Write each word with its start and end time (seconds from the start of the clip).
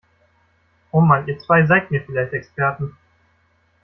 Oh 0.89 0.99
Mann, 1.01 1.27
ihr 1.27 1.37
zwei 1.37 1.67
seid 1.67 1.91
mir 1.91 2.03
vielleicht 2.03 2.33
Experten! 2.33 2.97